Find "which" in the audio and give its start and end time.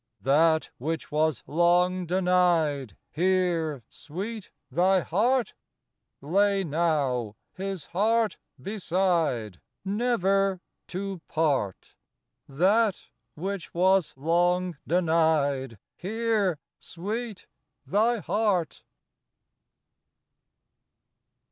0.79-1.11, 13.35-13.75